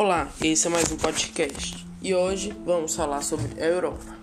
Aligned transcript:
Olá, 0.00 0.28
esse 0.40 0.64
é 0.64 0.70
mais 0.70 0.92
um 0.92 0.96
podcast 0.96 1.84
e 2.00 2.14
hoje 2.14 2.54
vamos 2.64 2.94
falar 2.94 3.20
sobre 3.20 3.60
a 3.60 3.66
Europa. 3.66 4.16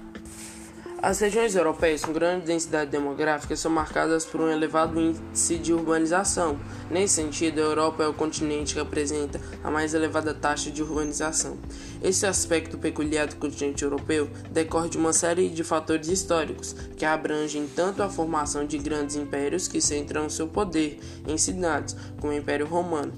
As 1.02 1.20
regiões 1.20 1.54
europeias 1.54 2.06
com 2.06 2.14
grande 2.14 2.46
densidade 2.46 2.92
demográfica 2.92 3.58
são 3.58 3.70
marcadas 3.70 4.24
por 4.24 4.40
um 4.40 4.50
elevado 4.50 4.98
índice 4.98 5.58
de 5.58 5.74
urbanização. 5.74 6.58
Nesse 6.90 7.16
sentido, 7.16 7.60
a 7.60 7.66
Europa 7.66 8.04
é 8.04 8.08
o 8.08 8.14
continente 8.14 8.74
que 8.74 8.80
apresenta 8.80 9.42
a 9.62 9.70
mais 9.70 9.94
elevada 9.94 10.34
taxa 10.34 10.72
de 10.72 10.82
urbanização. 10.82 11.58
Esse 12.02 12.26
aspecto 12.26 12.78
peculiar 12.78 13.28
do 13.28 13.36
continente 13.36 13.84
europeu 13.84 14.30
decorre 14.52 14.88
de 14.88 14.98
uma 14.98 15.12
série 15.12 15.50
de 15.50 15.64
fatores 15.66 16.08
históricos 16.08 16.74
que 16.96 17.04
abrangem 17.04 17.68
tanto 17.68 18.02
a 18.02 18.08
formação 18.08 18.66
de 18.66 18.78
grandes 18.78 19.18
impérios 19.18 19.68
que 19.68 19.82
centram 19.82 20.30
seu 20.30 20.48
poder 20.48 21.02
em 21.28 21.38
cidades, 21.38 21.98
como 22.22 22.32
o 22.32 22.36
Império 22.36 22.66
Romano, 22.66 23.12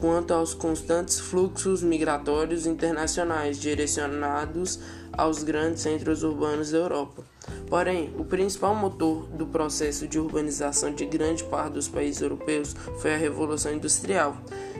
quanto 0.00 0.32
aos 0.34 0.54
constantes 0.54 1.20
fluxos 1.20 1.82
migratórios 1.82 2.66
internacionais 2.66 3.58
direcionados 3.58 4.78
aos 5.12 5.42
grandes 5.42 5.82
centros 5.82 6.22
urbanos 6.22 6.70
da 6.70 6.78
Europa. 6.78 7.22
Porém, 7.68 8.14
o 8.18 8.24
principal 8.24 8.74
motor 8.74 9.26
do 9.28 9.46
processo 9.46 10.06
de 10.08 10.18
urbanização 10.18 10.92
de 10.92 11.04
grande 11.04 11.44
parte 11.44 11.74
dos 11.74 11.88
países 11.88 12.20
europeus 12.22 12.74
foi 13.00 13.14
a 13.14 13.18
Revolução 13.18 13.72
Industrial, 13.72 14.36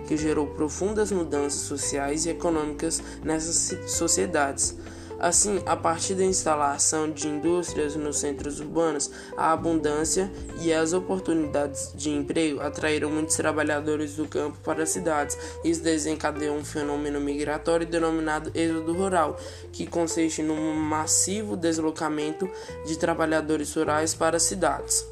que 0.06 0.16
gerou 0.16 0.46
profundas 0.48 1.10
mudanças 1.10 1.60
sociais 1.62 2.26
e 2.26 2.30
econômicas 2.30 3.02
nessas 3.22 3.90
sociedades. 3.90 4.76
Assim, 5.18 5.62
a 5.64 5.76
partir 5.76 6.14
da 6.14 6.24
instalação 6.24 7.10
de 7.10 7.28
indústrias 7.28 7.96
nos 7.96 8.18
centros 8.18 8.60
urbanos, 8.60 9.10
a 9.36 9.52
abundância 9.52 10.30
e 10.60 10.72
as 10.72 10.92
oportunidades 10.92 11.92
de 11.94 12.10
emprego 12.10 12.60
atraíram 12.60 13.10
muitos 13.10 13.36
trabalhadores 13.36 14.16
do 14.16 14.26
campo 14.26 14.58
para 14.62 14.82
as 14.82 14.90
cidades. 14.90 15.38
Isso 15.64 15.82
desencadeou 15.82 16.56
um 16.56 16.64
fenômeno 16.64 17.20
migratório 17.20 17.86
denominado 17.86 18.50
êxodo 18.54 18.92
rural, 18.92 19.38
que 19.72 19.86
consiste 19.86 20.42
num 20.42 20.74
massivo 20.74 21.56
deslocamento 21.56 22.50
de 22.84 22.98
trabalhadores 22.98 23.74
rurais 23.74 24.14
para 24.14 24.36
as 24.36 24.42
cidades. 24.42 25.06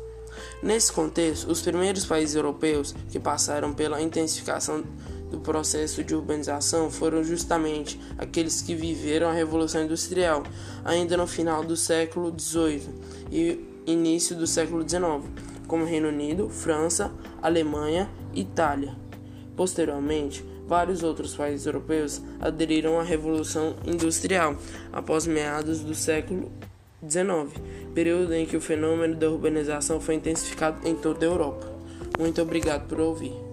Nesse 0.62 0.92
contexto, 0.92 1.50
os 1.50 1.61
primeiros 1.61 2.06
países 2.06 2.34
europeus 2.34 2.94
que 3.11 3.19
passaram 3.19 3.72
pela 3.75 4.00
intensificação 4.00 4.84
do 5.33 5.41
processo 5.41 6.05
de 6.05 6.14
urbanização 6.14 6.91
foram 6.91 7.25
justamente 7.25 7.98
aqueles 8.19 8.61
que 8.61 8.75
viveram 8.75 9.28
a 9.28 9.33
Revolução 9.33 9.83
Industrial, 9.83 10.42
ainda 10.84 11.16
no 11.16 11.27
final 11.27 11.64
do 11.64 11.75
século 11.75 12.33
XVIII 12.38 12.88
e 13.33 13.58
início 13.86 14.36
do 14.36 14.47
século 14.47 14.86
XIX, 14.86 15.25
como 15.66 15.86
Reino 15.86 16.08
Unido, 16.08 16.50
França, 16.50 17.10
Alemanha 17.41 18.10
e 18.34 18.42
Itália. 18.42 18.94
Posteriormente, 19.56 20.44
vários 20.69 21.03
outros 21.03 21.34
países 21.34 21.66
europeus 21.66 22.20
aderiram 22.38 23.00
à 23.00 23.03
Revolução 23.03 23.75
Industrial 23.86 24.55
após 24.92 25.27
meados 25.27 25.80
do 25.80 25.94
século 25.94 26.53
XIX, 27.08 27.58
período 27.94 28.34
em 28.34 28.44
que 28.44 28.56
o 28.56 28.60
fenômeno 28.60 29.16
da 29.16 29.30
urbanização 29.30 29.98
foi 29.98 30.14
intensificado 30.16 30.86
em 30.86 30.94
toda 30.94 31.25
a 31.25 31.28
Europa. 31.28 31.72
Muito 32.19 32.41
obrigado 32.42 32.86
por 32.86 33.00
ouvir. 33.00 33.52